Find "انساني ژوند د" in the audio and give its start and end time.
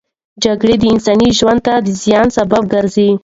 0.93-1.87